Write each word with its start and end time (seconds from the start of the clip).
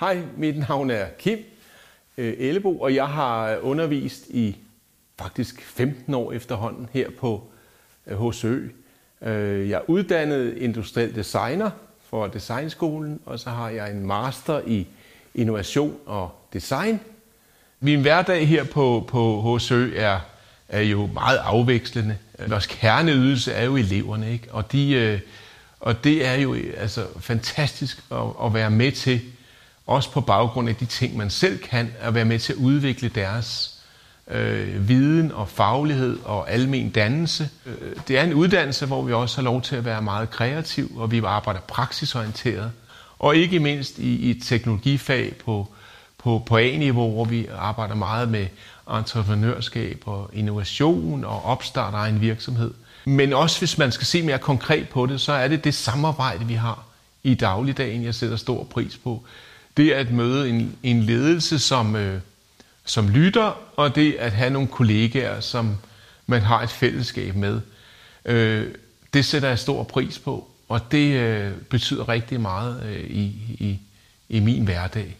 Hej, 0.00 0.22
mit 0.36 0.58
navn 0.58 0.90
er 0.90 1.06
Kim 1.18 1.38
øh, 2.18 2.34
Ellebo, 2.38 2.80
og 2.80 2.94
jeg 2.94 3.08
har 3.08 3.56
undervist 3.56 4.26
i 4.28 4.56
faktisk 5.18 5.62
15 5.62 6.14
år 6.14 6.32
efterhånden 6.32 6.88
her 6.92 7.10
på 7.18 7.44
øh, 8.06 8.28
HSØ. 8.28 8.68
Øh, 9.22 9.68
jeg 9.68 9.76
er 9.76 9.90
uddannet 9.90 10.56
industriel 10.56 11.14
designer 11.14 11.70
for 12.08 12.26
Designskolen, 12.26 13.20
og 13.26 13.38
så 13.38 13.50
har 13.50 13.68
jeg 13.68 13.90
en 13.90 14.06
master 14.06 14.60
i 14.66 14.86
innovation 15.34 15.96
og 16.06 16.30
design. 16.52 17.00
Min 17.80 18.00
hverdag 18.00 18.48
her 18.48 18.64
på, 18.64 19.04
på 19.08 19.56
HSØ 19.56 19.92
er, 19.96 20.20
er 20.68 20.82
jo 20.82 21.06
meget 21.06 21.38
afvekslende. 21.38 22.18
Vores 22.46 22.66
kerneydelse 22.66 23.52
er 23.52 23.64
jo 23.64 23.76
eleverne, 23.76 24.32
ikke? 24.32 24.48
Og, 24.50 24.72
de, 24.72 25.20
og 25.80 26.04
det 26.04 26.26
er 26.26 26.34
jo 26.34 26.56
altså 26.76 27.06
fantastisk 27.20 28.02
at, 28.12 28.26
at 28.44 28.54
være 28.54 28.70
med 28.70 28.92
til 28.92 29.20
også 29.90 30.10
på 30.10 30.20
baggrund 30.20 30.68
af 30.68 30.76
de 30.76 30.84
ting, 30.84 31.16
man 31.16 31.30
selv 31.30 31.58
kan, 31.58 31.92
at 32.00 32.14
være 32.14 32.24
med 32.24 32.38
til 32.38 32.52
at 32.52 32.56
udvikle 32.56 33.08
deres 33.08 33.74
øh, 34.30 34.88
viden 34.88 35.32
og 35.32 35.48
faglighed 35.48 36.18
og 36.24 36.50
almen 36.50 36.90
dannelse. 36.90 37.48
Øh, 37.66 37.96
det 38.08 38.18
er 38.18 38.22
en 38.24 38.34
uddannelse, 38.34 38.86
hvor 38.86 39.02
vi 39.02 39.12
også 39.12 39.36
har 39.36 39.42
lov 39.42 39.62
til 39.62 39.76
at 39.76 39.84
være 39.84 40.02
meget 40.02 40.30
kreativ, 40.30 40.92
og 40.96 41.10
vi 41.10 41.22
arbejder 41.24 41.60
praksisorienteret. 41.60 42.72
Og 43.18 43.36
ikke 43.36 43.58
mindst 43.58 43.98
i, 43.98 44.16
i 44.16 44.30
et 44.30 44.42
teknologifag 44.42 45.34
på, 45.44 45.68
på, 46.18 46.42
på 46.46 46.56
A-niveau, 46.56 47.10
hvor 47.12 47.24
vi 47.24 47.46
arbejder 47.58 47.94
meget 47.94 48.28
med 48.28 48.46
entreprenørskab 48.90 50.02
og 50.06 50.30
innovation 50.32 51.24
og 51.24 51.44
opstart 51.44 51.94
af 51.94 52.08
en 52.08 52.20
virksomhed. 52.20 52.74
Men 53.04 53.32
også 53.32 53.58
hvis 53.58 53.78
man 53.78 53.92
skal 53.92 54.06
se 54.06 54.22
mere 54.22 54.38
konkret 54.38 54.88
på 54.88 55.06
det, 55.06 55.20
så 55.20 55.32
er 55.32 55.48
det 55.48 55.64
det 55.64 55.74
samarbejde, 55.74 56.46
vi 56.46 56.54
har 56.54 56.84
i 57.22 57.34
dagligdagen, 57.34 58.04
jeg 58.04 58.14
sætter 58.14 58.36
stor 58.36 58.64
pris 58.64 58.96
på 58.96 59.22
det 59.76 59.90
at 59.92 60.10
møde 60.10 60.48
en, 60.48 60.76
en 60.82 61.02
ledelse, 61.02 61.58
som, 61.58 61.96
øh, 61.96 62.20
som 62.84 63.08
lytter, 63.08 63.58
og 63.76 63.94
det 63.94 64.12
at 64.12 64.32
have 64.32 64.50
nogle 64.50 64.68
kollegaer, 64.68 65.40
som 65.40 65.76
man 66.26 66.42
har 66.42 66.62
et 66.62 66.70
fællesskab 66.70 67.34
med. 67.34 67.60
Øh, 68.24 68.66
det 69.14 69.24
sætter 69.24 69.48
jeg 69.48 69.58
stor 69.58 69.82
pris 69.82 70.18
på, 70.18 70.50
og 70.68 70.92
det 70.92 71.14
øh, 71.14 71.52
betyder 71.52 72.08
rigtig 72.08 72.40
meget 72.40 72.82
øh, 72.86 73.10
i, 73.10 73.24
i, 73.58 73.78
i 74.28 74.40
min 74.40 74.64
hverdag. 74.64 75.16